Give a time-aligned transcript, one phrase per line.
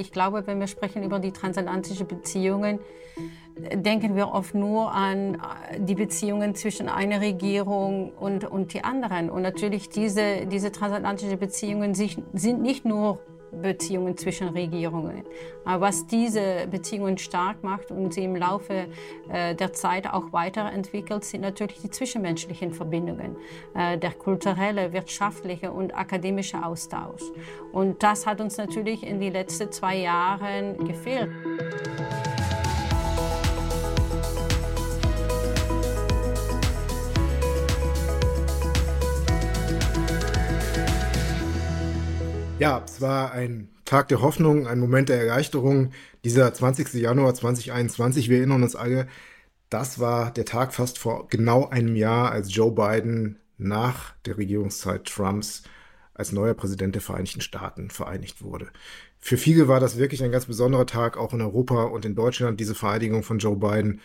[0.00, 2.78] Ich glaube, wenn wir sprechen über die transatlantischen Beziehungen,
[3.74, 9.28] denken wir oft nur an äh, die Beziehungen zwischen einer Regierung und, und die anderen.
[9.28, 13.20] Und natürlich diese, diese transatlantischen Beziehungen sind nicht nur
[13.52, 15.24] Beziehungen zwischen Regierungen.
[15.64, 18.86] Was diese Beziehungen stark macht und sie im Laufe
[19.30, 23.36] äh, der Zeit auch weiterentwickelt, sind natürlich die zwischenmenschlichen Verbindungen,
[23.74, 27.22] äh, der kulturelle, wirtschaftliche und akademische Austausch.
[27.72, 31.30] Und das hat uns natürlich in den letzten zwei Jahren gefehlt.
[42.60, 45.92] Ja, es war ein Tag der Hoffnung, ein Moment der Erleichterung.
[46.24, 46.92] Dieser 20.
[46.92, 49.08] Januar 2021, wir erinnern uns alle,
[49.70, 55.06] das war der Tag fast vor genau einem Jahr, als Joe Biden nach der Regierungszeit
[55.06, 55.62] Trumps
[56.12, 58.68] als neuer Präsident der Vereinigten Staaten vereinigt wurde.
[59.18, 62.60] Für viele war das wirklich ein ganz besonderer Tag, auch in Europa und in Deutschland,
[62.60, 64.02] diese Vereidigung von Joe Biden.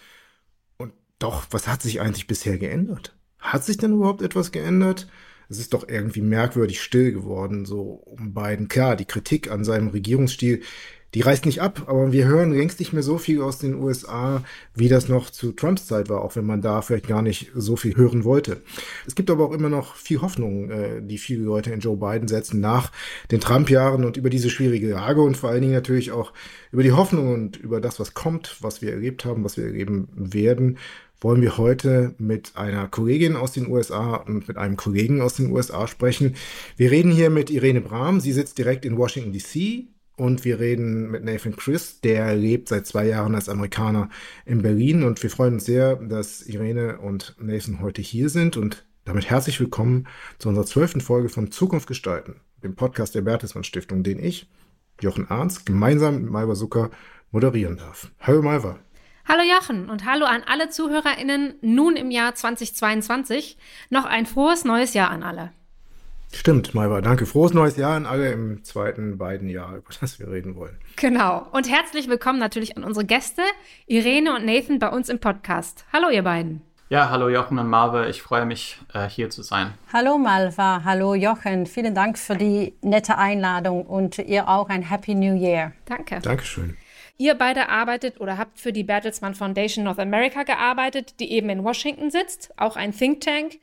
[0.78, 3.18] Und doch, was hat sich eigentlich bisher geändert?
[3.38, 5.10] Hat sich denn überhaupt etwas geändert?
[5.50, 8.68] Es ist doch irgendwie merkwürdig still geworden, so um beiden.
[8.68, 10.62] Klar, die Kritik an seinem Regierungsstil,
[11.16, 14.44] die reißt nicht ab, aber wir hören längst nicht mehr so viel aus den USA,
[14.74, 17.78] wie das noch zu Trumps Zeit war, auch wenn man da vielleicht gar nicht so
[17.78, 18.62] viel hören wollte.
[19.08, 22.28] Es gibt aber auch immer noch viel Hoffnung, äh, die viele Leute in Joe Biden
[22.28, 22.92] setzen nach
[23.32, 26.34] den Trump-Jahren und über diese schwierige Lage und vor allen Dingen natürlich auch
[26.74, 30.10] über die Hoffnung und über das, was kommt, was wir erlebt haben, was wir erleben
[30.16, 30.78] werden
[31.26, 35.52] wollen wir heute mit einer Kollegin aus den USA und mit einem Kollegen aus den
[35.52, 36.36] USA sprechen.
[36.78, 38.20] Wir reden hier mit Irene Brahm.
[38.20, 39.88] Sie sitzt direkt in Washington, D.C.
[40.18, 44.10] Und wir reden mit Nathan Chris, der lebt seit zwei Jahren als Amerikaner
[44.46, 45.02] in Berlin.
[45.02, 48.56] Und wir freuen uns sehr, dass Irene und Nathan heute hier sind.
[48.56, 50.06] Und damit herzlich willkommen
[50.38, 54.48] zu unserer zwölften Folge von Zukunft gestalten, dem Podcast der Bertelsmann Stiftung, den ich,
[55.02, 56.92] Jochen Arns, gemeinsam mit Malva Zucker
[57.32, 58.12] moderieren darf.
[58.20, 58.85] Hallo Malva.
[59.28, 63.58] Hallo Jochen und hallo an alle ZuhörerInnen nun im Jahr 2022.
[63.90, 65.52] Noch ein frohes neues Jahr an alle.
[66.32, 67.26] Stimmt, Maiwa, danke.
[67.26, 70.78] Frohes neues Jahr an alle im zweiten beiden Jahr, über das wir reden wollen.
[70.98, 71.48] Genau.
[71.54, 73.42] Und herzlich willkommen natürlich an unsere Gäste,
[73.88, 75.86] Irene und Nathan, bei uns im Podcast.
[75.92, 76.62] Hallo, ihr beiden.
[76.90, 78.08] Ja, hallo Jochen und Marve.
[78.10, 79.74] Ich freue mich, äh, hier zu sein.
[79.92, 81.66] Hallo Malva, hallo Jochen.
[81.66, 85.72] Vielen Dank für die nette Einladung und ihr auch ein Happy New Year.
[85.86, 86.20] Danke.
[86.22, 86.78] Dankeschön.
[87.18, 91.64] Ihr beide arbeitet oder habt für die Bertelsmann Foundation North America gearbeitet, die eben in
[91.64, 93.60] Washington sitzt, auch ein Think Tank.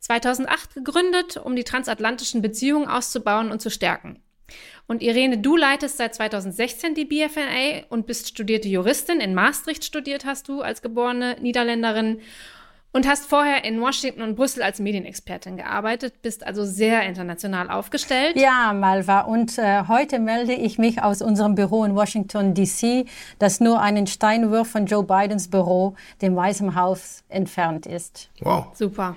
[0.00, 4.22] 2008 gegründet, um die transatlantischen Beziehungen auszubauen und zu stärken.
[4.86, 9.20] Und Irene, du leitest seit 2016 die BFNA und bist studierte Juristin.
[9.20, 12.20] In Maastricht studiert hast du als geborene Niederländerin
[12.92, 18.36] und hast vorher in Washington und Brüssel als Medienexpertin gearbeitet, bist also sehr international aufgestellt.
[18.36, 19.20] Ja, Malva.
[19.20, 23.06] Und äh, heute melde ich mich aus unserem Büro in Washington, D.C.,
[23.38, 28.30] das nur einen Steinwurf von Joe Bidens Büro, dem Weißen Haus, entfernt ist.
[28.40, 28.66] Wow.
[28.74, 29.16] Super.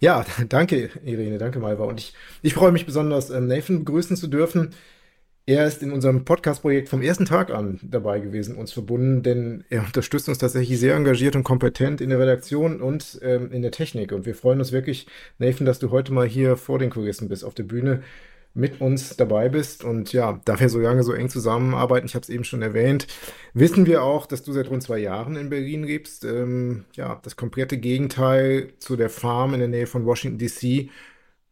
[0.00, 1.84] Ja, danke, Irene, danke, Malva.
[1.84, 4.74] Und ich, ich freue mich besonders, ähm, Nathan begrüßen zu dürfen.
[5.48, 9.80] Er ist in unserem Podcast-Projekt vom ersten Tag an dabei gewesen, uns verbunden, denn er
[9.80, 14.12] unterstützt uns tatsächlich sehr engagiert und kompetent in der Redaktion und ähm, in der Technik.
[14.12, 15.06] Und wir freuen uns wirklich,
[15.38, 18.02] Nathan, dass du heute mal hier vor den Kulissen bist, auf der Bühne
[18.52, 19.84] mit uns dabei bist.
[19.84, 23.06] Und ja, da wir so lange so eng zusammenarbeiten, ich habe es eben schon erwähnt,
[23.54, 26.26] wissen wir auch, dass du seit rund zwei Jahren in Berlin lebst.
[26.26, 30.90] Ähm, ja, das komplette Gegenteil zu der Farm in der Nähe von Washington, D.C.,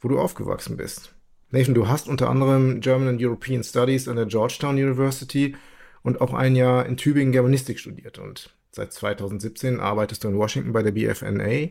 [0.03, 1.16] wo du aufgewachsen bist.
[1.51, 5.55] Nathan, du hast unter anderem German and European Studies an der Georgetown University
[6.03, 8.19] und auch ein Jahr in Tübingen Germanistik studiert.
[8.19, 11.69] Und seit 2017 arbeitest du in Washington bei der BFNA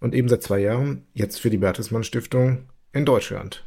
[0.00, 3.64] und eben seit zwei Jahren jetzt für die Bertelsmann Stiftung in Deutschland.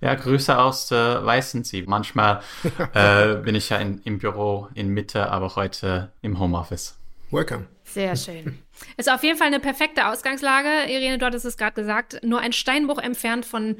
[0.00, 1.84] Ja, Grüße aus äh, Weißensee.
[1.86, 2.40] Manchmal
[2.94, 6.96] äh, bin ich ja in, im Büro in Mitte, aber heute im Homeoffice.
[7.30, 7.66] Welcome.
[7.92, 8.56] Sehr schön.
[8.96, 10.68] Ist auf jeden Fall eine perfekte Ausgangslage.
[10.90, 13.76] Irene, du hattest es gerade gesagt, nur ein Steinbruch entfernt von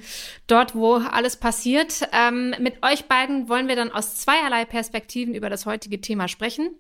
[0.48, 2.08] dort, wo alles passiert.
[2.12, 6.70] Ähm, mit euch beiden wollen wir dann aus zweierlei Perspektiven über das heutige Thema sprechen.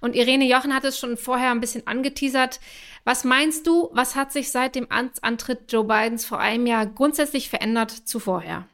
[0.00, 2.58] Und Irene Jochen hat es schon vorher ein bisschen angeteasert.
[3.04, 7.50] Was meinst du, was hat sich seit dem Amtsantritt Joe Bidens vor einem Jahr grundsätzlich
[7.50, 8.66] verändert zu vorher?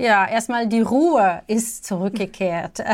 [0.00, 2.82] Ja, erstmal die Ruhe ist zurückgekehrt.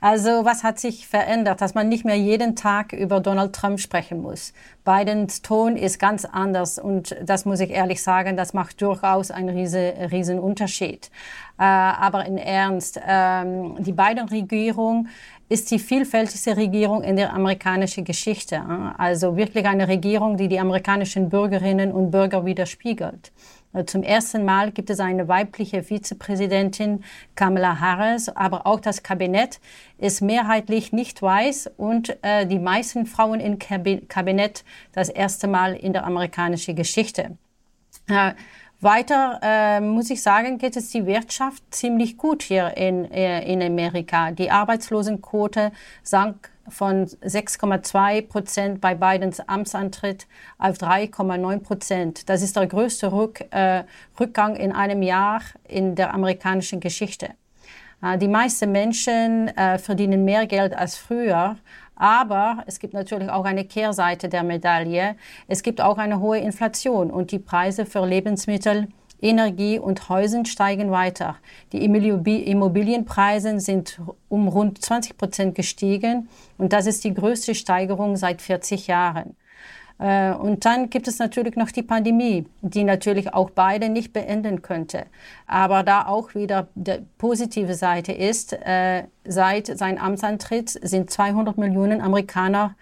[0.00, 4.20] Also was hat sich verändert, dass man nicht mehr jeden Tag über Donald Trump sprechen
[4.20, 4.52] muss.
[4.84, 9.48] Bidens Ton ist ganz anders und das muss ich ehrlich sagen, das macht durchaus einen
[9.48, 11.10] riesen, riesen Unterschied.
[11.58, 15.08] Äh, aber in Ernst, ähm, die Biden-Regierung
[15.48, 18.62] ist die vielfältigste Regierung in der amerikanischen Geschichte.
[18.98, 23.32] Also wirklich eine Regierung, die die amerikanischen Bürgerinnen und Bürger widerspiegelt.
[23.76, 29.60] Äh, zum ersten Mal gibt es eine weibliche Vizepräsidentin, Kamala Harris, aber auch das Kabinett
[29.98, 35.92] ist mehrheitlich nicht weiß und äh, die meisten Frauen im Kabinett das erste Mal in
[35.92, 37.36] der amerikanischen Geschichte.
[38.08, 38.32] Äh,
[38.80, 43.62] weiter äh, muss ich sagen, geht es die Wirtschaft ziemlich gut hier in, äh, in
[43.62, 44.32] Amerika.
[44.32, 45.72] Die Arbeitslosenquote
[46.02, 50.26] sank von 6,2 Prozent bei Bidens Amtsantritt
[50.58, 52.28] auf 3,9 Prozent.
[52.28, 53.84] Das ist der größte Rück, äh,
[54.18, 57.30] Rückgang in einem Jahr in der amerikanischen Geschichte.
[58.02, 61.56] Äh, die meisten Menschen äh, verdienen mehr Geld als früher,
[61.94, 65.16] aber es gibt natürlich auch eine Kehrseite der Medaille.
[65.48, 68.88] Es gibt auch eine hohe Inflation und die Preise für Lebensmittel
[69.20, 71.36] Energie und Häusern steigen weiter.
[71.72, 76.28] Die Immobilienpreise sind um rund 20 Prozent gestiegen
[76.58, 79.36] und das ist die größte Steigerung seit 40 Jahren.
[79.98, 84.62] Äh, und dann gibt es natürlich noch die Pandemie, die natürlich auch beide nicht beenden
[84.62, 85.06] könnte.
[85.46, 92.00] Aber da auch wieder die positive Seite ist, äh, seit seinem Amtsantritt sind 200 Millionen
[92.00, 92.74] Amerikaner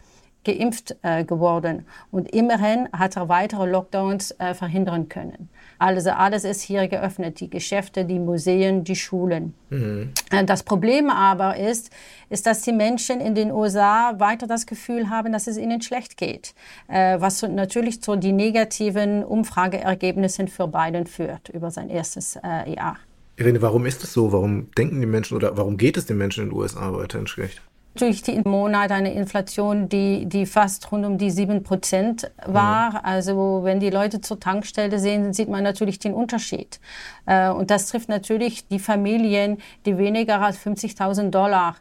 [0.44, 1.86] geimpft äh, geworden.
[2.10, 5.48] Und immerhin hat er weitere Lockdowns verhindern können.
[5.78, 9.54] Also alles ist hier geöffnet, die Geschäfte, die Museen, die Schulen.
[9.70, 10.10] Mhm.
[10.30, 11.90] Äh, das Problem aber ist,
[12.30, 16.16] ist, dass die Menschen in den USA weiter das Gefühl haben, dass es ihnen schlecht
[16.16, 16.54] geht,
[16.88, 22.96] äh, was natürlich zu den negativen Umfrageergebnissen für Biden führt über sein erstes äh, Jahr.
[23.36, 24.32] Irene, warum ist es so?
[24.32, 27.60] Warum denken die Menschen oder warum geht es den Menschen in den USA weiterhin schlecht?
[27.96, 32.90] Durch die Monat eine Inflation, die, die fast rund um die sieben Prozent war.
[32.90, 32.98] Mhm.
[33.02, 36.80] Also wenn die Leute zur Tankstelle sehen, sieht man natürlich den Unterschied.
[37.26, 41.76] Äh, und das trifft natürlich die Familien, die weniger als 50.000 Dollar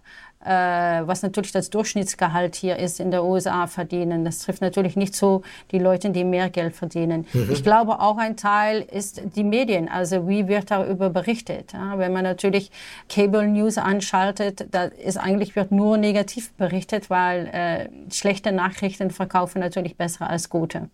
[0.45, 4.25] was natürlich das Durchschnittsgehalt hier ist in der USA verdienen.
[4.25, 5.41] Das trifft natürlich nicht so
[5.71, 7.25] die Leute, die mehr Geld verdienen.
[7.33, 7.49] Mhm.
[7.51, 9.87] Ich glaube, auch ein Teil ist die Medien.
[9.89, 11.73] Also wie wird darüber berichtet?
[11.73, 12.71] Ja, wenn man natürlich
[13.09, 19.59] Cable News anschaltet, da ist eigentlich wird nur negativ berichtet, weil äh, schlechte Nachrichten verkaufen
[19.59, 20.89] natürlich besser als gute.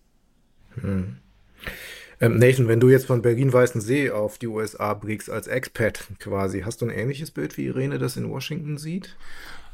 [0.76, 1.16] Mhm.
[2.20, 6.82] Ähm, Nathan, wenn du jetzt von Berlin-Weißensee auf die USA blickst als Expat quasi, hast
[6.82, 9.16] du ein ähnliches Bild wie Irene das in Washington sieht?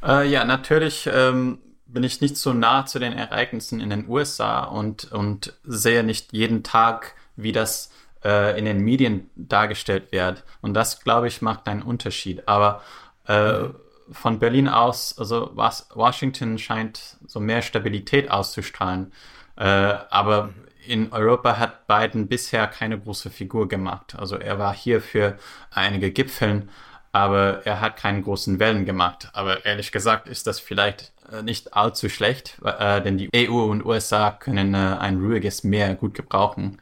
[0.01, 4.63] Äh, ja, natürlich ähm, bin ich nicht so nah zu den Ereignissen in den USA
[4.63, 7.91] und, und sehe nicht jeden Tag, wie das
[8.23, 10.43] äh, in den Medien dargestellt wird.
[10.61, 12.47] Und das, glaube ich, macht einen Unterschied.
[12.47, 12.81] Aber
[13.27, 13.75] äh, mhm.
[14.11, 19.11] von Berlin aus, also was, Washington scheint so mehr Stabilität auszustrahlen.
[19.57, 20.53] Äh, aber
[20.87, 24.15] in Europa hat Biden bisher keine große Figur gemacht.
[24.17, 25.37] Also er war hier für
[25.71, 26.69] einige Gipfeln,
[27.11, 29.29] aber er hat keinen großen Wellen gemacht.
[29.33, 33.85] Aber ehrlich gesagt ist das vielleicht äh, nicht allzu schlecht, äh, denn die EU und
[33.85, 36.81] USA können äh, ein ruhiges Meer gut gebrauchen.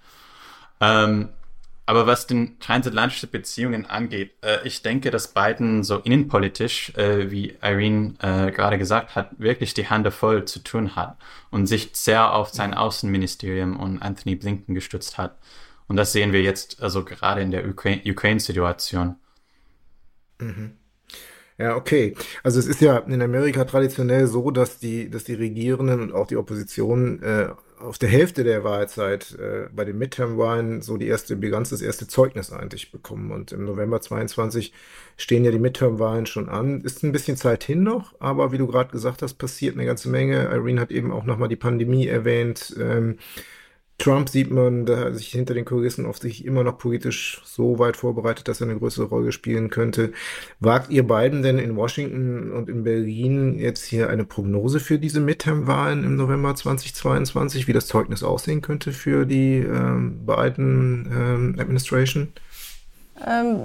[0.82, 1.30] Ähm,
[1.86, 7.56] aber was den transatlantische Beziehungen angeht, äh, ich denke, dass Biden so innenpolitisch, äh, wie
[7.62, 11.18] Irene äh, gerade gesagt hat, wirklich die Hände voll zu tun hat
[11.52, 15.38] und sich sehr auf sein Außenministerium und Anthony Blinken gestützt hat.
[15.88, 19.18] Und das sehen wir jetzt also gerade in der Ukraine-Situation.
[20.40, 20.78] Mhm.
[21.58, 22.16] Ja, okay.
[22.44, 26.28] Also es ist ja in Amerika traditionell so, dass die, dass die Regierenden und auch
[26.28, 27.50] die Opposition äh,
[27.80, 32.08] auf der Hälfte der Wahlzeit äh, bei den Midterm-Wahlen so die erste Bilanz, das erste
[32.08, 33.32] Zeugnis eigentlich bekommen.
[33.32, 34.74] Und im November 22
[35.18, 36.82] stehen ja die Midterm-Wahlen schon an.
[36.82, 40.10] Ist ein bisschen Zeit hin noch, aber wie du gerade gesagt hast, passiert eine ganze
[40.10, 40.46] Menge.
[40.46, 42.76] Irene hat eben auch nochmal die Pandemie erwähnt.
[42.80, 43.18] Ähm,
[43.98, 47.96] Trump sieht man, da sich hinter den Kulissen auf sich immer noch politisch so weit
[47.96, 50.12] vorbereitet, dass er eine größere Rolle spielen könnte.
[50.60, 55.22] Wagt ihr beiden denn in Washington und in Berlin jetzt hier eine Prognose für diese
[55.22, 62.34] Midterm-Wahlen im November 2022, wie das Zeugnis aussehen könnte für die ähm, Biden ähm, Administration?
[63.26, 63.60] Ähm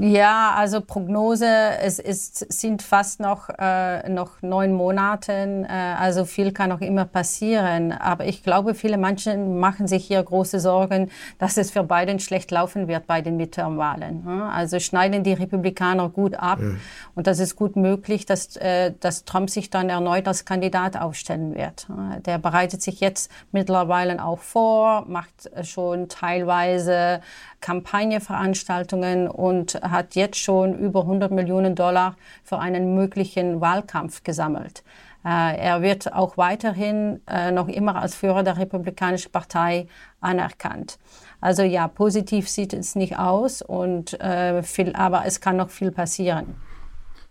[0.00, 6.52] ja, also Prognose, es ist, sind fast noch, äh, noch neun Monate, äh, also viel
[6.52, 7.92] kann noch immer passieren.
[7.92, 12.50] Aber ich glaube, viele Menschen machen sich hier große Sorgen, dass es für Biden schlecht
[12.50, 14.26] laufen wird bei den Midterm-Wahlen.
[14.28, 16.80] Also schneiden die Republikaner gut ab mhm.
[17.14, 21.54] und das ist gut möglich, dass, äh, dass Trump sich dann erneut als Kandidat aufstellen
[21.54, 21.86] wird.
[22.26, 27.20] Der bereitet sich jetzt mittlerweile auch vor, macht schon teilweise
[27.64, 34.84] Kampagneveranstaltungen und hat jetzt schon über 100 Millionen Dollar für einen möglichen Wahlkampf gesammelt.
[35.24, 39.88] Äh, er wird auch weiterhin äh, noch immer als Führer der Republikanischen Partei
[40.20, 40.98] anerkannt.
[41.40, 45.90] Also ja, positiv sieht es nicht aus, und, äh, viel, aber es kann noch viel
[45.90, 46.56] passieren.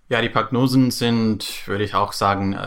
[0.09, 2.57] Ja, die Prognosen sind, würde ich auch sagen,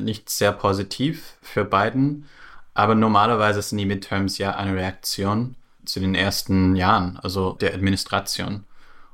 [0.00, 2.26] nicht sehr positiv für Biden.
[2.74, 8.64] Aber normalerweise sind die Midterms ja eine Reaktion zu den ersten Jahren, also der Administration.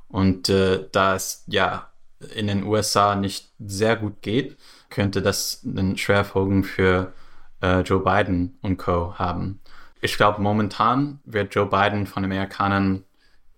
[0.07, 1.89] Und äh, da es ja
[2.35, 4.57] in den USA nicht sehr gut geht,
[4.89, 7.13] könnte das einen Schwerfolgen für
[7.61, 9.15] äh, Joe Biden und Co.
[9.15, 9.59] haben.
[10.01, 13.03] Ich glaube, momentan wird Joe Biden von Amerikanern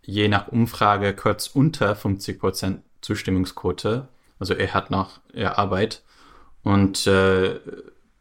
[0.03, 4.07] je nach Umfrage kurz unter 50 Prozent Zustimmungsquote.
[4.39, 6.03] Also er hat noch er Arbeit.
[6.63, 7.59] Und äh,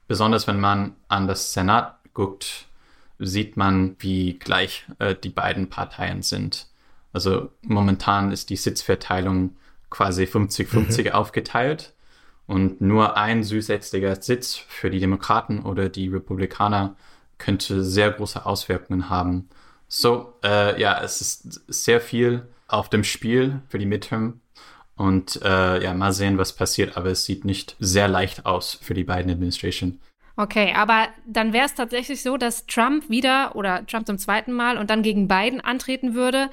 [0.06, 2.66] besonders wenn man an das Senat guckt,
[3.20, 6.66] sieht man, wie gleich äh, die beiden Parteien sind.
[7.12, 9.56] Also momentan ist die Sitzverteilung
[9.90, 11.12] quasi 50-50 mhm.
[11.12, 11.92] aufgeteilt
[12.46, 16.96] und nur ein zusätzlicher Sitz für die Demokraten oder die Republikaner
[17.38, 19.48] könnte sehr große Auswirkungen haben.
[19.88, 24.40] So, äh, ja, es ist sehr viel auf dem Spiel für die Midterm.
[24.96, 26.96] Und äh, ja, mal sehen, was passiert.
[26.96, 29.98] Aber es sieht nicht sehr leicht aus für die beiden Administration.
[30.40, 34.78] Okay, aber dann wäre es tatsächlich so, dass Trump wieder oder Trump zum zweiten Mal
[34.78, 36.49] und dann gegen Biden antreten würde.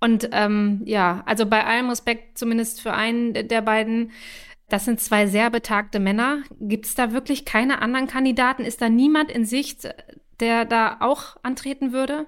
[0.00, 4.10] Und ähm, ja, also bei allem Respekt zumindest für einen der beiden,
[4.68, 6.42] das sind zwei sehr betagte Männer.
[6.58, 8.64] Gibt es da wirklich keine anderen Kandidaten?
[8.64, 9.88] Ist da niemand in Sicht,
[10.40, 12.26] der da auch antreten würde?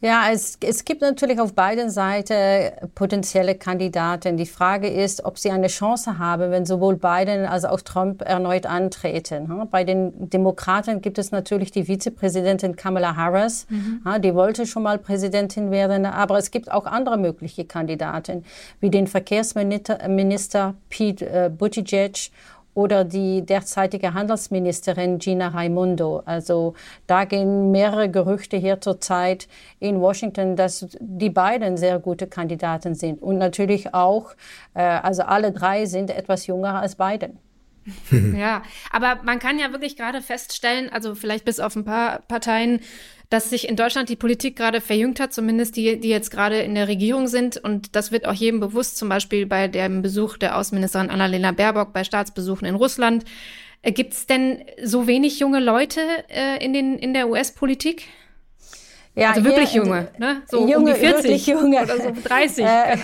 [0.00, 4.36] Ja, es, es gibt natürlich auf beiden Seiten potenzielle Kandidaten.
[4.36, 8.64] Die Frage ist, ob sie eine Chance haben, wenn sowohl Biden als auch Trump erneut
[8.64, 9.66] antreten.
[9.72, 13.66] Bei den Demokraten gibt es natürlich die Vizepräsidentin Kamala Harris.
[13.70, 14.22] Mhm.
[14.22, 18.44] Die wollte schon mal Präsidentin werden, aber es gibt auch andere mögliche Kandidaten,
[18.78, 22.30] wie den Verkehrsminister Pete äh, Buttigieg
[22.78, 26.22] oder die derzeitige Handelsministerin Gina Raimondo.
[26.26, 26.74] Also
[27.08, 29.48] da gehen mehrere Gerüchte hier zurzeit
[29.80, 33.20] in Washington, dass die beiden sehr gute Kandidaten sind.
[33.20, 34.30] Und natürlich auch,
[34.74, 37.40] äh, also alle drei sind etwas jünger als Biden.
[38.36, 42.80] ja, aber man kann ja wirklich gerade feststellen, also vielleicht bis auf ein paar Parteien,
[43.30, 46.74] dass sich in Deutschland die Politik gerade verjüngt hat, zumindest die, die jetzt gerade in
[46.74, 47.58] der Regierung sind.
[47.58, 51.92] Und das wird auch jedem bewusst, zum Beispiel bei dem Besuch der Außenministerin Annalena Baerbock
[51.92, 53.24] bei Staatsbesuchen in Russland.
[53.82, 58.04] Äh, Gibt es denn so wenig junge Leute äh, in, den, in der US-Politik?
[59.14, 60.42] Ja, also wirklich junge, ne?
[60.48, 61.82] So junge, um die 40 junge.
[61.82, 62.64] oder so 30.
[62.64, 62.96] Äh,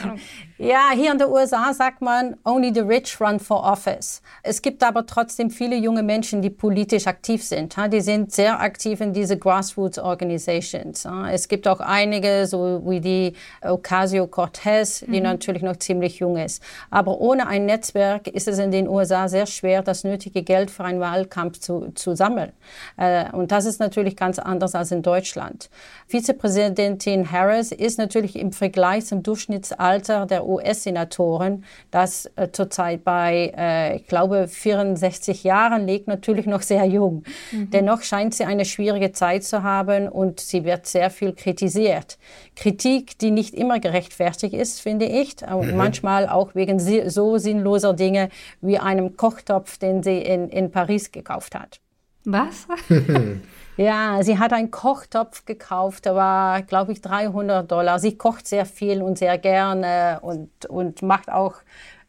[0.56, 4.22] ja, hier in den USA sagt man, only the rich run for office.
[4.44, 7.74] Es gibt aber trotzdem viele junge Menschen, die politisch aktiv sind.
[7.92, 11.08] Die sind sehr aktiv in diese Grassroots Organizations.
[11.28, 13.32] Es gibt auch einige, so wie die
[13.62, 15.24] Ocasio-Cortez, die mhm.
[15.24, 16.62] natürlich noch ziemlich jung ist.
[16.88, 20.84] Aber ohne ein Netzwerk ist es in den USA sehr schwer, das nötige Geld für
[20.84, 22.52] einen Wahlkampf zu, zu sammeln.
[22.96, 25.68] Äh, und das ist natürlich ganz anders als in Deutschland.
[26.06, 33.96] Vizepräsidentin Harris ist natürlich im Vergleich zum Durchschnittsalter der US-Senatoren, das äh, zurzeit bei, äh,
[33.96, 37.24] ich glaube, 64 Jahren liegt, natürlich noch sehr jung.
[37.52, 37.70] Mhm.
[37.70, 42.18] Dennoch scheint sie eine schwierige Zeit zu haben und sie wird sehr viel kritisiert.
[42.56, 45.76] Kritik, die nicht immer gerechtfertigt ist, finde ich, und mhm.
[45.76, 48.28] manchmal auch wegen so sinnloser Dinge
[48.60, 51.80] wie einem Kochtopf, den sie in, in Paris gekauft hat.
[52.24, 52.66] Was?
[53.76, 57.98] Ja, sie hat einen Kochtopf gekauft, der war, glaube ich, 300 Dollar.
[57.98, 61.56] Sie kocht sehr viel und sehr gerne und, und macht auch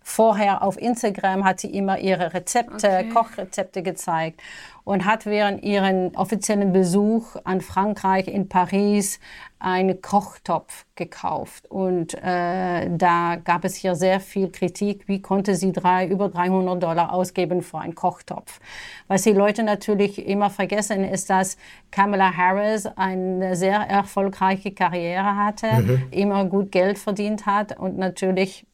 [0.08, 3.10] vorher auf Instagram hat sie immer ihre Rezepte, okay.
[3.10, 4.40] Kochrezepte gezeigt
[4.84, 9.20] und hat während ihren offiziellen Besuch an Frankreich in Paris
[9.58, 11.66] einen Kochtopf gekauft.
[11.72, 15.08] Und äh, da gab es hier sehr viel Kritik.
[15.08, 18.60] Wie konnte sie drei, über 300 Dollar ausgeben für einen Kochtopf?
[19.08, 21.58] Was die Leute natürlich immer vergessen, ist, dass
[21.90, 26.04] Kamala Harris eine sehr erfolgreiche Karriere hatte, mhm.
[26.12, 28.68] immer gut Geld verdient hat und natürlich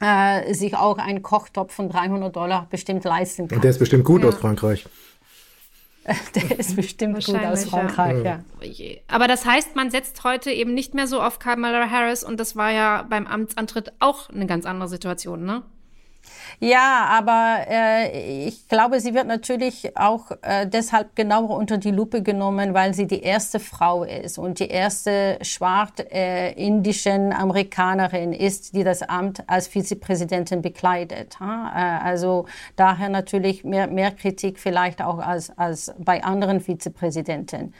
[0.00, 3.56] äh, sich auch einen Kochtopf von 300 Dollar bestimmt leisten kann.
[3.56, 4.28] Und der ist bestimmt gut ja.
[4.28, 4.86] aus Frankreich.
[6.36, 8.40] Der ist bestimmt gut aus Frankreich, ja.
[8.62, 8.96] ja.
[9.08, 12.54] Aber das heißt, man setzt heute eben nicht mehr so auf Kamala Harris und das
[12.54, 15.62] war ja beim Amtsantritt auch eine ganz andere Situation, ne?
[16.60, 22.22] Ja, aber äh, ich glaube, sie wird natürlich auch äh, deshalb genauer unter die Lupe
[22.22, 28.84] genommen, weil sie die erste Frau ist und die erste schwarz-indischen äh, Amerikanerin ist, die
[28.84, 31.38] das Amt als Vizepräsidentin bekleidet.
[31.40, 31.72] Ha?
[31.74, 37.74] Äh, also daher natürlich mehr, mehr Kritik vielleicht auch als, als bei anderen Vizepräsidenten.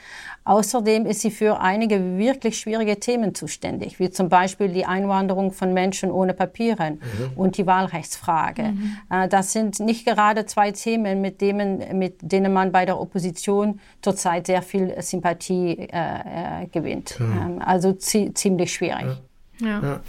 [0.47, 5.73] Außerdem ist sie für einige wirklich schwierige Themen zuständig, wie zum Beispiel die Einwanderung von
[5.73, 7.31] Menschen ohne Papieren mhm.
[7.35, 8.63] und die Wahlrechtsfrage.
[8.63, 8.97] Mhm.
[9.09, 13.81] Äh, das sind nicht gerade zwei Themen, mit denen, mit denen man bei der Opposition
[14.01, 17.19] zurzeit sehr viel Sympathie äh, äh gewinnt.
[17.19, 17.61] Mhm.
[17.61, 19.17] also ziemlich schwierig.
[19.59, 19.81] ja.
[19.81, 20.01] ja.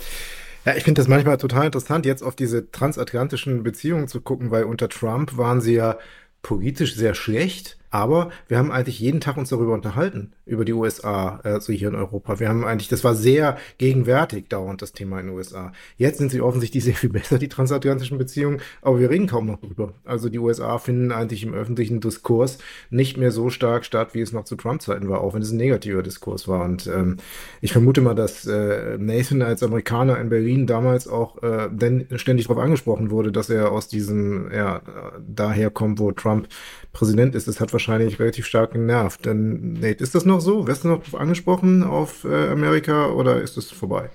[0.64, 4.64] Ja, ich finde das manchmal total interessant, jetzt auf diese transatlantischen Beziehungen zu gucken, weil
[4.64, 5.96] unter Trump waren sie ja
[6.42, 11.40] politisch sehr schlecht Aber wir haben eigentlich jeden Tag uns darüber unterhalten, über die USA,
[11.42, 12.38] also hier in Europa.
[12.38, 15.72] Wir haben eigentlich, das war sehr gegenwärtig dauernd das Thema in den USA.
[15.96, 19.60] Jetzt sind sie offensichtlich sehr viel besser, die transatlantischen Beziehungen, aber wir reden kaum noch
[19.60, 19.94] drüber.
[20.04, 22.58] Also die USA finden eigentlich im öffentlichen Diskurs
[22.90, 25.56] nicht mehr so stark statt, wie es noch zu Trump-Zeiten war, auch wenn es ein
[25.56, 26.64] negativer Diskurs war.
[26.64, 27.16] Und ähm,
[27.60, 32.46] ich vermute mal, dass äh, Nathan als Amerikaner in Berlin damals auch äh, denn ständig
[32.46, 34.82] darauf angesprochen wurde, dass er aus diesem, ja,
[35.26, 36.48] daher kommt, wo Trump
[36.92, 37.46] Präsident ist.
[37.46, 39.24] Das hat wahrscheinlich relativ stark genervt.
[39.24, 40.66] Denn, Nate, ist das noch so?
[40.66, 44.10] Wirst du noch angesprochen auf äh, Amerika oder ist es vorbei?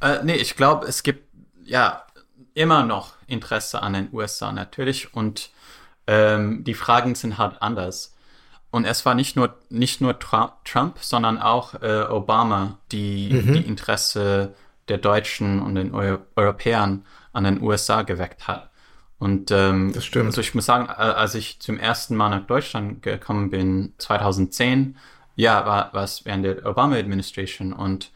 [0.00, 1.24] Äh, nee, ich glaube, es gibt
[1.64, 2.04] ja
[2.52, 5.50] immer noch Interesse an den USA natürlich und
[6.06, 8.14] ähm, die Fragen sind halt anders.
[8.70, 13.52] Und es war nicht nur, nicht nur Trump, sondern auch äh, Obama, die mhm.
[13.54, 14.54] die Interesse
[14.88, 18.70] der Deutschen und den Eu Europäern an den USA geweckt hat.
[19.18, 20.26] Und ähm, das stimmt.
[20.26, 24.96] also ich muss sagen, als ich zum ersten Mal nach Deutschland gekommen bin, 2010,
[25.34, 28.10] ja, war, war es während der Obama-Administration und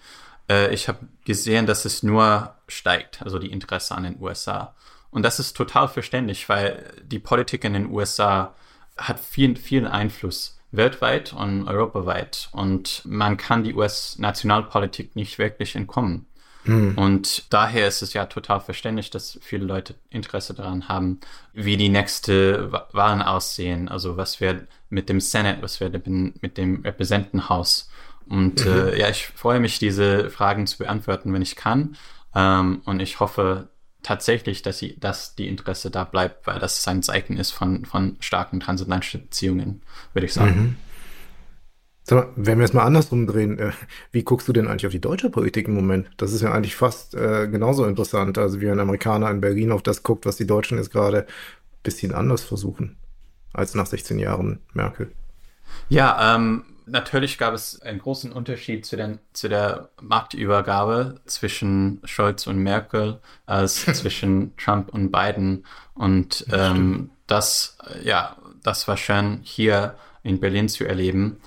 [0.49, 4.75] äh, ich habe gesehen, dass es nur steigt, also die Interesse an den USA.
[5.11, 8.55] Und das ist total verständlich, weil die Politik in den USA
[8.97, 12.49] hat viel, viel Einfluss weltweit und europaweit.
[12.53, 16.27] Und man kann die US-Nationalpolitik nicht wirklich entkommen.
[16.65, 16.97] Mhm.
[16.97, 21.21] Und daher ist es ja total verständlich, dass viele Leute Interesse daran haben,
[21.53, 23.89] wie die nächste Wahlen aussehen.
[23.89, 27.91] Also was wird mit dem Senate, was wird mit dem Repräsentantenhaus.
[28.29, 28.73] Und mhm.
[28.73, 31.97] äh, ja, ich freue mich, diese Fragen zu beantworten, wenn ich kann.
[32.35, 33.69] Ähm, und ich hoffe,
[34.03, 38.17] tatsächlich, dass, sie, dass die Interesse da bleibt, weil das ein Zeichen ist von, von
[38.21, 40.61] starken transatlantischen Beziehungen, würde ich sagen.
[40.61, 40.77] Mhm.
[42.05, 43.71] Sag mal, wenn wir es mal andersrum drehen, äh,
[44.11, 46.11] wie guckst du denn eigentlich auf die deutsche Politik im Moment?
[46.17, 49.83] Das ist ja eigentlich fast äh, genauso interessant, also wie ein Amerikaner in Berlin auf
[49.83, 51.27] das guckt, was die Deutschen jetzt gerade ein
[51.83, 52.97] bisschen anders versuchen,
[53.53, 55.13] als nach 16 Jahren Merkel.
[55.89, 62.49] Ja, ähm, natürlich gab es einen großen Unterschied zu, den, zu der Marktübergabe zwischen Scholz
[62.49, 65.65] und Merkel als zwischen Trump und Biden.
[65.95, 71.39] Und ähm, das, ja, das war schön hier in Berlin zu erleben.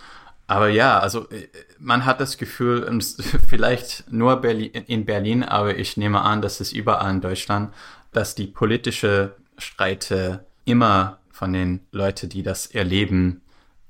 [0.48, 1.48] Aber ja, also äh,
[1.80, 3.00] man hat das Gefühl,
[3.48, 7.74] vielleicht nur Berlin, in Berlin, aber ich nehme an, dass es überall in Deutschland,
[8.12, 13.42] dass die politische Streite immer von den Leuten, die das erleben,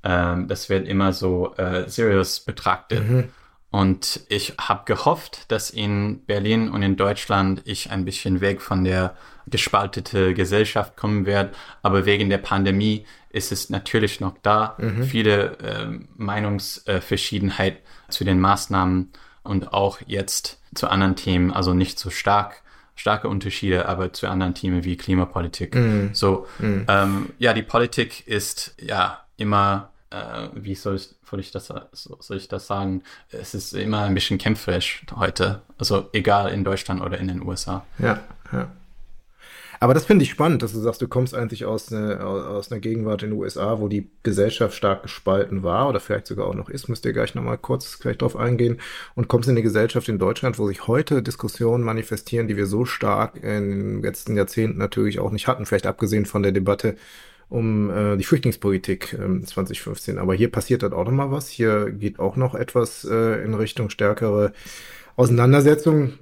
[0.02, 3.08] ähm, das wird immer so äh, serious betrachtet.
[3.08, 3.28] Mhm.
[3.70, 8.84] Und ich habe gehofft, dass in Berlin und in Deutschland ich ein bisschen weg von
[8.84, 11.52] der gespaltete Gesellschaft kommen werde.
[11.82, 14.76] Aber wegen der Pandemie ist es natürlich noch da.
[14.78, 15.02] Mhm.
[15.04, 22.10] Viele äh, Meinungsverschiedenheit zu den Maßnahmen und auch jetzt zu anderen Themen, also nicht so
[22.10, 22.62] stark
[22.96, 25.74] starke Unterschiede, aber zu anderen Themen wie Klimapolitik.
[25.74, 26.14] Mm.
[26.14, 26.86] So, mm.
[26.88, 32.36] Ähm, ja, die Politik ist ja immer äh, wie soll ich, soll, ich das, soll
[32.36, 33.02] ich das sagen?
[33.30, 35.62] Es ist immer ein bisschen kämpferisch heute.
[35.78, 37.84] Also egal in Deutschland oder in den USA.
[37.98, 38.20] Ja,
[38.52, 38.70] ja.
[39.80, 42.80] Aber das finde ich spannend, dass du sagst, du kommst eigentlich aus, ne, aus einer
[42.80, 46.70] Gegenwart in den USA, wo die Gesellschaft stark gespalten war oder vielleicht sogar auch noch
[46.70, 48.80] ist, müsst ihr gleich nochmal kurz vielleicht drauf eingehen
[49.14, 52.84] und kommst in eine Gesellschaft in Deutschland, wo sich heute Diskussionen manifestieren, die wir so
[52.84, 56.96] stark in den letzten Jahrzehnten natürlich auch nicht hatten, vielleicht abgesehen von der Debatte
[57.48, 60.18] um äh, die Flüchtlingspolitik äh, 2015.
[60.18, 61.48] Aber hier passiert dann auch noch mal was.
[61.48, 64.52] Hier geht auch noch etwas äh, in Richtung stärkere
[65.16, 66.14] Auseinandersetzung.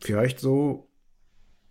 [0.00, 0.88] Vielleicht so,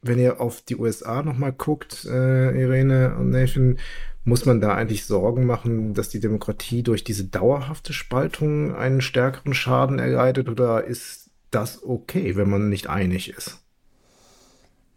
[0.02, 3.80] wenn ihr auf die USA noch mal guckt, äh, Irene und Nathan,
[4.26, 9.54] muss man da eigentlich Sorgen machen, dass die Demokratie durch diese dauerhafte Spaltung einen stärkeren
[9.54, 10.50] Schaden erleidet?
[10.50, 13.64] Oder ist das okay, wenn man nicht einig ist?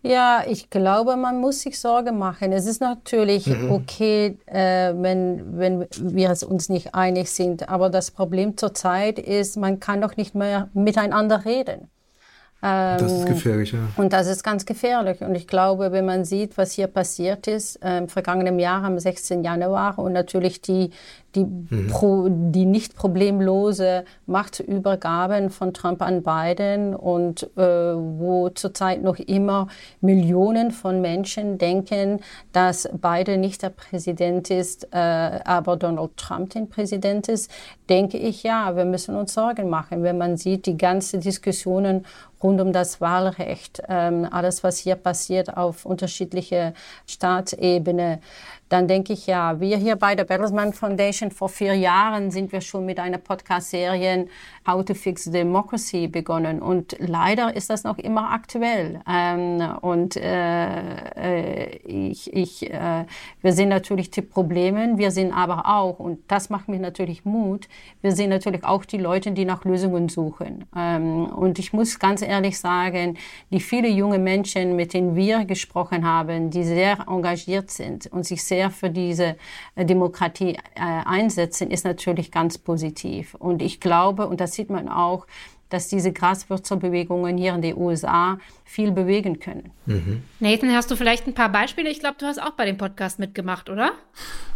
[0.03, 2.53] Ja, ich glaube, man muss sich Sorgen machen.
[2.53, 3.71] Es ist natürlich mhm.
[3.71, 7.69] okay, äh, wenn, wenn wir uns nicht einig sind.
[7.69, 11.89] Aber das Problem zurzeit ist, man kann doch nicht mehr miteinander reden.
[12.65, 13.81] Ähm, das ist gefährlich, ja.
[13.97, 15.21] Und das ist ganz gefährlich.
[15.21, 18.99] Und ich glaube, wenn man sieht, was hier passiert ist, äh, im vergangenen Jahr am
[18.99, 19.43] 16.
[19.43, 20.91] Januar und natürlich die,
[21.35, 21.89] die, mhm.
[21.89, 29.69] pro, die nicht problemlose Machtübergaben von Trump an Biden und äh, wo zurzeit noch immer
[30.01, 32.21] Millionen von Menschen denken,
[32.53, 37.51] dass Biden nicht der Präsident ist, äh, aber Donald Trump den Präsident ist,
[37.89, 42.05] denke ich, ja, wir müssen uns Sorgen machen, wenn man sieht, die ganzen Diskussionen
[42.43, 46.75] rund um das Wahlrecht, ähm, alles, was hier passiert auf unterschiedliche
[47.07, 48.21] Staatsebene
[48.73, 52.63] dann denke ich ja, wir hier bei der Bertelsmann Foundation vor vier Jahren sind wir
[52.63, 54.27] schon mit einer Podcast-Serie
[54.67, 59.01] How to Fix Democracy begonnen und leider ist das noch immer aktuell.
[59.07, 63.05] Ähm, und äh, äh, ich, ich, äh,
[63.43, 67.69] wir sehen natürlich die Probleme, wir sehen aber auch, und das macht mir natürlich Mut,
[68.01, 70.65] wir sehen natürlich auch die Leute, die nach Lösungen suchen.
[70.75, 73.19] Ähm, und ich muss ganz ehrlich sagen,
[73.51, 78.43] die viele junge Menschen, mit denen wir gesprochen haben, die sehr engagiert sind und sich
[78.43, 79.37] sehr für diese
[79.75, 83.35] äh, Demokratie äh, einsetzen, ist natürlich ganz positiv.
[83.35, 85.27] Und ich glaube, und das sieht man auch,
[85.73, 89.71] dass diese Graswurzelbewegungen hier in den USA viel bewegen können.
[89.87, 90.23] Mhm.
[90.39, 91.89] Nathan, hast du vielleicht ein paar Beispiele?
[91.89, 93.93] Ich glaube, du hast auch bei dem Podcast mitgemacht, oder?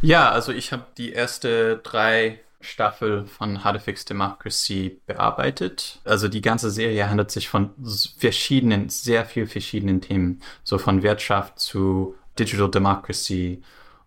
[0.03, 6.01] Ja, also ich habe die erste drei Staffel von How to Fix Democracy bearbeitet.
[6.05, 7.71] Also die ganze Serie handelt sich von
[8.19, 10.43] verschiedenen, sehr viel verschiedenen Themen.
[10.65, 13.63] So von Wirtschaft zu Digital Democracy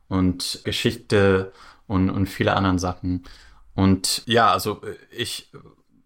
[0.09, 1.53] und Geschichte
[1.87, 3.23] und, und viele anderen Sachen.
[3.75, 5.49] Und ja, also ich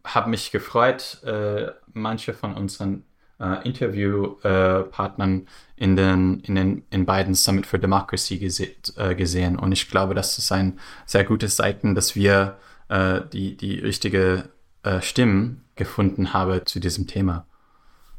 [0.06, 3.06] habe mich gefreut, äh, manche von unseren
[3.39, 9.58] äh, Interviewpartnern äh, in den, in den in beiden Summit for Democracy gese äh, gesehen.
[9.58, 12.58] Und ich glaube, das ist ein sehr gutes Zeichen, dass wir
[12.89, 14.50] äh, die, die richtige
[14.84, 17.46] äh, Stimmen gefunden haben zu diesem Thema.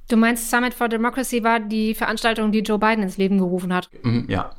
[0.09, 3.88] Du meinst, Summit for Democracy war die Veranstaltung, die Joe Biden ins Leben gerufen hat?
[4.03, 4.51] Mhm, ja.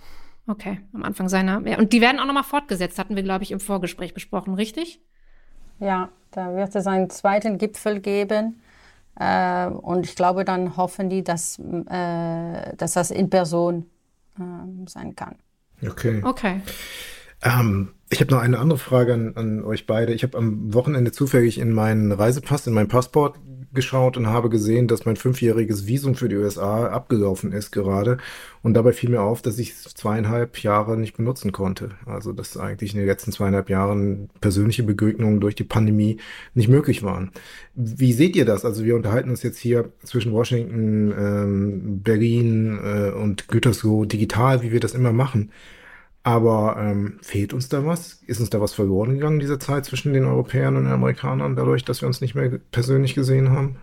[0.47, 1.65] Okay, am Anfang seiner.
[1.67, 5.01] Ja, und die werden auch nochmal fortgesetzt, hatten wir, glaube ich, im Vorgespräch besprochen, richtig?
[5.79, 8.61] Ja, da wird es einen zweiten Gipfel geben.
[9.19, 13.89] Äh, und ich glaube, dann hoffen die, dass, äh, dass das in Person
[14.37, 15.35] äh, sein kann.
[15.85, 16.21] Okay.
[16.23, 16.61] Okay.
[17.43, 20.13] Ähm, ich habe noch eine andere Frage an, an euch beide.
[20.13, 23.39] Ich habe am Wochenende zufällig in meinen Reisepass, in mein Passport
[23.75, 28.17] geschaut und habe gesehen, dass mein fünfjähriges Visum für die USA abgelaufen ist gerade.
[28.63, 31.91] Und dabei fiel mir auf, dass ich zweieinhalb Jahre nicht benutzen konnte.
[32.05, 36.17] Also dass eigentlich in den letzten zweieinhalb Jahren persönliche Begegnungen durch die Pandemie
[36.55, 37.31] nicht möglich waren.
[37.75, 38.65] Wie seht ihr das?
[38.65, 44.71] Also wir unterhalten uns jetzt hier zwischen Washington, ähm, Berlin äh, und Gütersloh digital, wie
[44.71, 45.51] wir das immer machen.
[46.25, 48.13] Aber ähm, fehlt uns da was?
[48.25, 51.55] Ist uns da was verloren gegangen in dieser Zeit zwischen den Europäern und den Amerikanern,
[51.55, 53.77] dadurch, dass wir uns nicht mehr persönlich gesehen haben?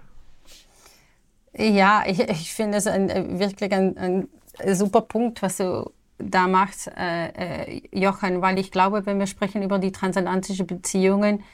[1.57, 4.29] Ja, ich, ich finde es ein, äh, wirklich ein, ein
[4.75, 9.63] super Punkt, was du da machst, äh, äh, Jochen, weil ich glaube, wenn wir sprechen
[9.63, 11.45] über die transatlantischen Beziehungen,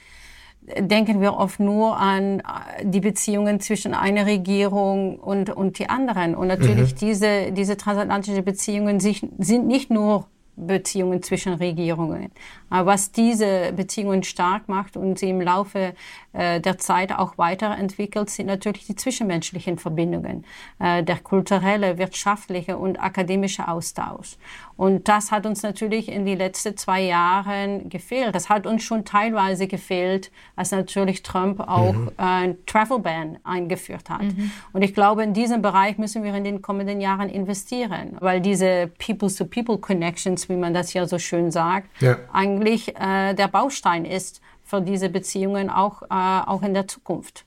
[0.79, 2.43] denken wir oft nur an äh,
[2.85, 6.35] die Beziehungen zwischen einer Regierung und, und die anderen.
[6.35, 6.99] Und natürlich mhm.
[6.99, 10.29] diese, diese transatlantischen Beziehungen sich, sind nicht nur
[10.67, 12.31] Beziehungen zwischen Regierungen.
[12.71, 15.95] Aber was diese Beziehungen stark macht und sie im Laufe
[16.33, 20.45] äh, der Zeit auch weiterentwickelt, sind natürlich die zwischenmenschlichen Verbindungen,
[20.79, 24.37] äh, der kulturelle, wirtschaftliche und akademische Austausch.
[24.77, 28.35] Und das hat uns natürlich in den letzten zwei Jahren gefehlt.
[28.35, 32.09] Das hat uns schon teilweise gefehlt, als natürlich Trump auch mhm.
[32.17, 34.23] äh, ein Travel Ban eingeführt hat.
[34.23, 34.51] Mhm.
[34.73, 38.91] Und ich glaube, in diesem Bereich müssen wir in den kommenden Jahren investieren, weil diese
[38.99, 42.19] People-to-People-Connections, wie man das ja so schön sagt, ja.
[42.33, 47.45] eigentlich äh, der Baustein ist für diese Beziehungen auch, äh, auch in der Zukunft.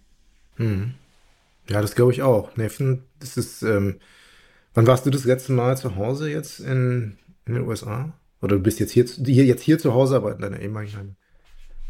[0.58, 0.96] Mhm.
[1.70, 2.56] Ja, das glaube ich auch.
[2.58, 4.00] Neffen, das ist, ähm,
[4.74, 8.14] wann warst du das letzte Mal zu Hause jetzt in, in den USA?
[8.42, 11.16] Oder du bist jetzt hier, hier, jetzt hier zu Hause, aber in deiner ehemaligen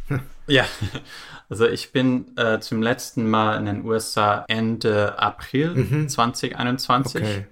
[0.47, 0.65] Ja,
[1.50, 6.10] also ich bin äh, zum letzten Mal in den USA Ende April mhm.
[6.10, 7.21] 2021.
[7.21, 7.45] Okay.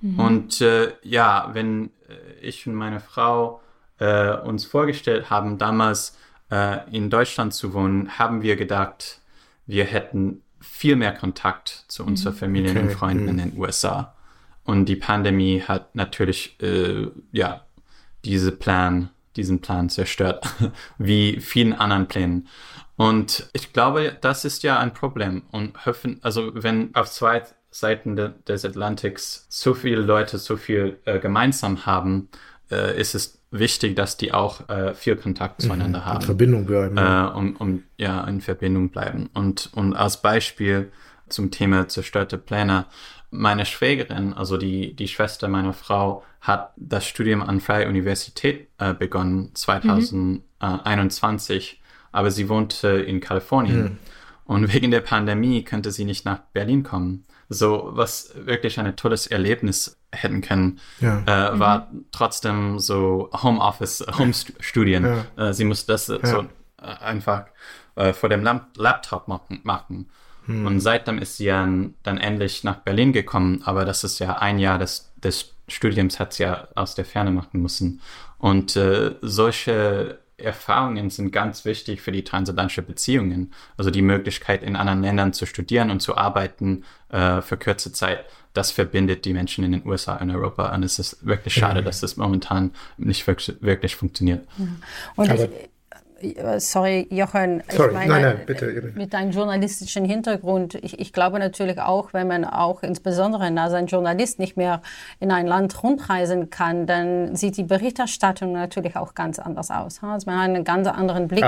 [0.00, 0.18] Mhm.
[0.18, 3.60] Und äh, ja, wenn äh, ich und meine Frau
[3.98, 6.16] äh, uns vorgestellt haben, damals
[6.50, 9.20] äh, in Deutschland zu wohnen, haben wir gedacht,
[9.66, 12.36] wir hätten viel mehr Kontakt zu unserer mhm.
[12.36, 12.80] Familie okay.
[12.80, 13.28] und Freunden mhm.
[13.28, 14.14] in den USA.
[14.64, 17.64] Und die Pandemie hat natürlich äh, ja
[18.24, 20.46] diese Plan, diesen Plan zerstört,
[20.98, 22.48] wie vielen anderen Plänen.
[22.96, 25.42] Und ich glaube, das ist ja ein Problem.
[25.52, 27.42] Und hoffen, also wenn auf zwei
[27.78, 32.28] Seiten de, des Atlantiks so viele Leute so viel äh, gemeinsam haben,
[32.70, 35.66] äh, ist es wichtig, dass die auch äh, viel Kontakt mhm.
[35.66, 36.20] zueinander mhm, haben.
[36.20, 36.96] In Verbindung bleiben.
[36.96, 37.30] Ja.
[37.30, 39.28] Äh, um, um, ja, in Verbindung bleiben.
[39.34, 40.90] Und, und als Beispiel
[41.28, 42.86] zum Thema zerstörte Pläne,
[43.30, 48.94] meine Schwägerin, also die, die Schwester meiner Frau, hat das Studium an Freie Universität äh,
[48.94, 51.86] begonnen, 2021, mhm.
[52.12, 53.82] aber sie wohnte in Kalifornien.
[53.82, 53.98] Mhm.
[54.44, 57.24] Und wegen der Pandemie könnte sie nicht nach Berlin kommen.
[57.48, 61.22] So, was wirklich ein tolles Erlebnis hätten können, ja.
[61.22, 62.06] äh, war mhm.
[62.10, 65.24] trotzdem so Homeoffice, Home-Studien.
[65.36, 65.48] Ja.
[65.48, 66.26] Äh, sie musste das ja.
[66.26, 66.40] so
[66.82, 67.46] äh, einfach
[67.94, 68.42] äh, vor dem
[68.76, 69.60] Laptop machen.
[69.62, 70.10] machen.
[70.46, 70.66] Hm.
[70.66, 71.68] Und seitdem ist sie ja
[72.02, 76.32] dann endlich nach Berlin gekommen, aber das ist ja ein Jahr des, des Studiums hat
[76.32, 78.00] sie ja aus der Ferne machen müssen.
[78.38, 83.52] Und äh, solche Erfahrungen sind ganz wichtig für die transatlantische Beziehungen.
[83.76, 88.24] Also die Möglichkeit, in anderen Ländern zu studieren und zu arbeiten äh, für kurze Zeit.
[88.52, 90.74] Das verbindet die Menschen in den USA und Europa.
[90.74, 94.46] Und es ist wirklich schade, dass das momentan nicht wirklich, wirklich funktioniert.
[95.16, 95.68] Und ich, äh,
[96.58, 97.92] sorry, Jochen, sorry.
[97.92, 98.92] Meine, nein, nein, bitte.
[98.94, 103.86] mit deinem journalistischen Hintergrund, ich, ich, glaube natürlich auch, wenn man auch insbesondere als ein
[103.86, 104.80] Journalist nicht mehr
[105.20, 110.00] in ein Land rundreisen kann, dann sieht die Berichterstattung natürlich auch ganz anders aus.
[110.02, 111.44] Also man hat einen ganz anderen Blick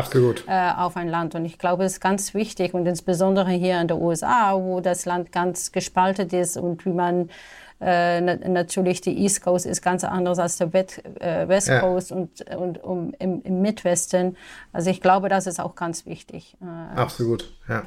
[0.47, 3.89] äh, auf ein Land und ich glaube, es ist ganz wichtig und insbesondere hier in
[3.89, 7.31] den USA, wo das Land ganz gespalten ist und wie man
[7.81, 11.81] äh, natürlich die East Coast ist ganz anders als der West, äh, West ja.
[11.81, 14.37] Coast und, und um, im, im Midwesten.
[14.73, 16.57] Also ich glaube, das ist auch ganz wichtig.
[16.61, 17.85] Äh, Absolut, ja.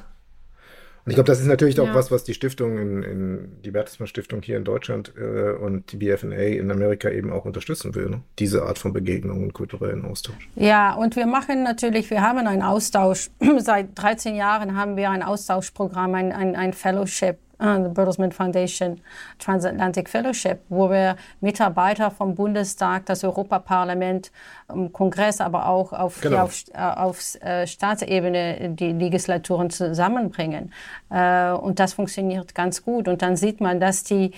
[1.03, 1.95] Und ich glaube, das ist natürlich auch ja.
[1.95, 5.97] was, was die Stiftung, in, in die Bertelsmann Stiftung hier in Deutschland äh, und die
[5.97, 8.09] BFNA in Amerika eben auch unterstützen will.
[8.09, 8.21] Ne?
[8.37, 10.47] Diese Art von Begegnung und kulturellen Austausch.
[10.55, 13.31] Ja, und wir machen natürlich, wir haben einen Austausch.
[13.57, 18.99] Seit 13 Jahren haben wir ein Austauschprogramm, ein, ein, ein Fellowship the Bertelsmann Foundation
[19.39, 24.31] Transatlantic Fellowship, wo wir Mitarbeiter vom Bundestag, das Europaparlament,
[24.73, 26.43] im Kongress, aber auch auf, genau.
[26.43, 30.73] auf, äh, auf äh, Staatsebene die Legislaturen zusammenbringen.
[31.09, 33.07] Äh, und das funktioniert ganz gut.
[33.07, 34.31] Und dann sieht man, dass die,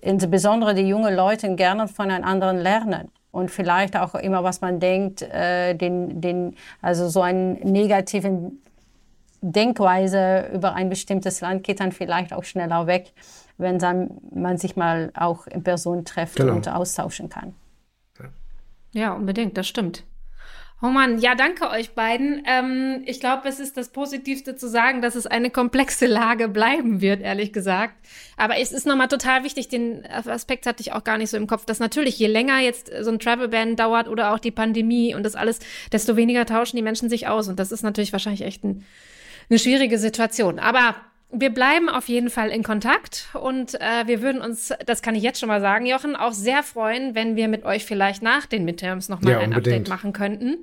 [0.00, 4.80] insbesondere die jungen Leute, gerne von einem anderen lernen und vielleicht auch immer, was man
[4.80, 8.63] denkt, äh, den, den, also so einen negativen
[9.46, 13.12] Denkweise über ein bestimmtes Land geht dann vielleicht auch schneller weg,
[13.58, 16.54] wenn dann man sich mal auch in Person trifft genau.
[16.54, 17.54] und austauschen kann.
[18.92, 20.04] Ja, unbedingt, das stimmt.
[20.82, 22.42] Oh Mann, ja, danke euch beiden.
[22.46, 27.00] Ähm, ich glaube, es ist das Positivste zu sagen, dass es eine komplexe Lage bleiben
[27.00, 27.94] wird, ehrlich gesagt.
[28.36, 31.46] Aber es ist nochmal total wichtig, den Aspekt hatte ich auch gar nicht so im
[31.46, 35.22] Kopf, dass natürlich je länger jetzt so ein Travel-Ban dauert oder auch die Pandemie und
[35.22, 35.60] das alles,
[35.92, 37.48] desto weniger tauschen die Menschen sich aus.
[37.48, 38.84] Und das ist natürlich wahrscheinlich echt ein
[39.48, 40.58] eine schwierige Situation.
[40.58, 40.94] Aber
[41.36, 45.22] wir bleiben auf jeden Fall in Kontakt und äh, wir würden uns, das kann ich
[45.22, 48.64] jetzt schon mal sagen, Jochen, auch sehr freuen, wenn wir mit euch vielleicht nach den
[48.64, 50.58] Midterms nochmal ja, ein Update machen könnten.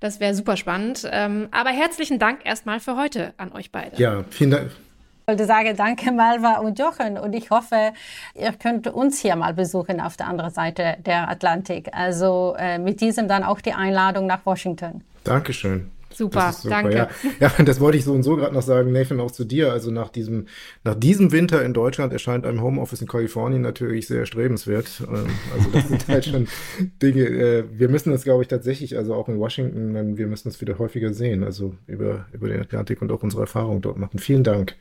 [0.00, 1.08] Das wäre super spannend.
[1.10, 3.96] Ähm, aber herzlichen Dank erstmal für heute an euch beide.
[4.00, 4.70] Ja, vielen Dank.
[4.70, 7.92] Ich wollte sagen, danke Malva und Jochen und ich hoffe,
[8.34, 11.88] ihr könnt uns hier mal besuchen auf der anderen Seite der Atlantik.
[11.92, 15.02] Also äh, mit diesem dann auch die Einladung nach Washington.
[15.24, 15.90] Dankeschön.
[16.16, 16.96] Super, super, danke.
[16.96, 17.08] Ja.
[17.40, 19.72] ja, das wollte ich so und so gerade noch sagen, Nathan, auch zu dir.
[19.72, 20.46] Also nach diesem,
[20.82, 25.02] nach diesem Winter in Deutschland erscheint ein Homeoffice in Kalifornien natürlich sehr erstrebenswert.
[25.02, 26.48] Ähm, also das sind halt schon
[27.02, 27.24] Dinge.
[27.24, 30.78] Äh, wir müssen das, glaube ich, tatsächlich, also auch in Washington, wir müssen es wieder
[30.78, 31.44] häufiger sehen.
[31.44, 34.18] Also über, über den Atlantik und auch unsere Erfahrungen dort machen.
[34.18, 34.74] Vielen Dank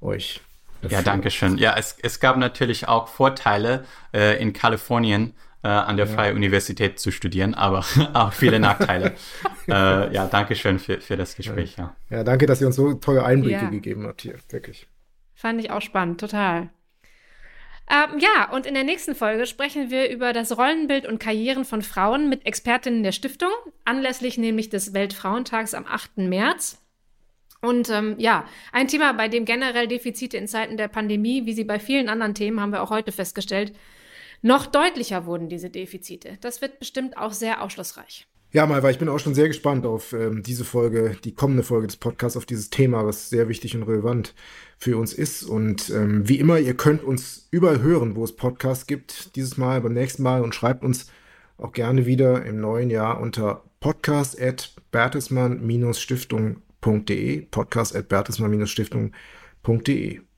[0.00, 0.40] euch.
[0.82, 0.98] Dafür.
[0.98, 1.58] Ja, danke schön.
[1.58, 5.32] Ja, es, es gab natürlich auch Vorteile äh, in Kalifornien
[5.62, 6.12] äh, an der ja.
[6.12, 9.14] Freie Universität zu studieren, aber auch viele Nachteile.
[9.68, 11.76] äh, ja, danke schön für, für das Gespräch.
[11.76, 11.96] Ja.
[12.10, 12.18] ja.
[12.18, 13.70] ja danke, dass ihr uns so tolle Einblicke ja.
[13.70, 14.88] gegeben habt hier, wirklich.
[15.34, 16.70] Fand ich auch spannend, total.
[17.90, 21.82] Ähm, ja, und in der nächsten Folge sprechen wir über das Rollenbild und Karrieren von
[21.82, 23.50] Frauen mit Expertinnen der Stiftung,
[23.84, 26.18] anlässlich nämlich des Weltfrauentags am 8.
[26.18, 26.78] März.
[27.60, 31.64] Und ähm, ja, ein Thema, bei dem generell Defizite in Zeiten der Pandemie, wie sie
[31.64, 33.72] bei vielen anderen Themen, haben wir auch heute festgestellt,
[34.42, 36.36] noch deutlicher wurden diese Defizite.
[36.40, 38.26] Das wird bestimmt auch sehr aufschlussreich.
[38.54, 41.86] Ja, Malva, ich bin auch schon sehr gespannt auf ähm, diese Folge, die kommende Folge
[41.86, 44.34] des Podcasts, auf dieses Thema, was sehr wichtig und relevant
[44.76, 45.42] für uns ist.
[45.42, 49.80] Und ähm, wie immer, ihr könnt uns überall hören, wo es Podcasts gibt, dieses Mal,
[49.80, 51.06] beim nächsten Mal und schreibt uns
[51.56, 54.74] auch gerne wieder im neuen Jahr unter podcast at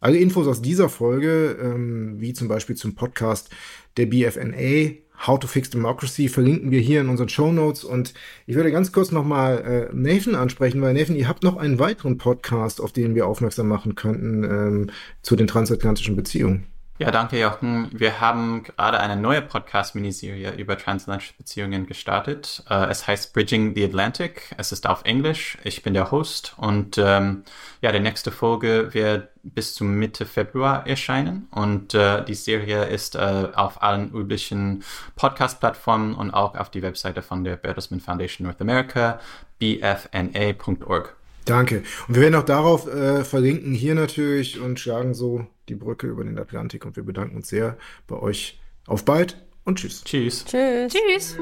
[0.05, 3.49] Alle Infos aus dieser Folge, ähm, wie zum Beispiel zum Podcast
[3.97, 7.85] der BFNA, How to Fix Democracy, verlinken wir hier in unseren Show Notes.
[7.85, 8.12] Und
[8.45, 12.19] ich würde ganz kurz nochmal äh, Nathan ansprechen, weil Nathan, ihr habt noch einen weiteren
[12.19, 14.90] Podcast, auf den wir aufmerksam machen könnten ähm,
[15.23, 16.67] zu den transatlantischen Beziehungen.
[16.96, 17.90] Ja, danke Jochen.
[17.92, 22.62] Wir haben gerade eine neue Podcast-Miniserie über transatlantische Beziehungen gestartet.
[22.70, 24.54] Uh, es heißt Bridging the Atlantic.
[24.59, 25.59] Es ist auf Englisch.
[25.64, 27.42] Ich bin der Host und ähm,
[27.80, 33.16] ja, die nächste Folge wird bis zum Mitte Februar erscheinen und äh, die Serie ist
[33.16, 34.85] äh, auf allen üblichen
[35.16, 39.18] Podcast-Plattformen und auch auf die Webseite von der Bertelsmann Foundation North America,
[39.59, 41.16] bfna.org.
[41.44, 41.83] Danke.
[42.09, 46.24] Und wir werden auch darauf äh, verlinken hier natürlich und schlagen so die Brücke über
[46.24, 46.85] den Atlantik.
[46.85, 47.76] Und wir bedanken uns sehr
[48.07, 48.61] bei euch.
[48.87, 50.04] Auf bald und tschüss.
[50.04, 50.44] Tschüss.
[50.44, 50.92] Tschüss.
[50.92, 51.38] Tschüss.